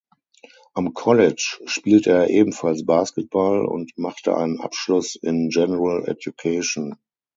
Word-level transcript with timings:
Am 0.73 0.95
College 0.95 1.59
spielte 1.67 2.09
er 2.09 2.31
ebenfalls 2.31 2.87
Basketball 2.87 3.63
und 3.65 3.95
machte 3.99 4.35
einen 4.35 4.59
Abschluss 4.59 5.15
in 5.15 5.49
General 5.49 6.07
Education. 6.09 6.97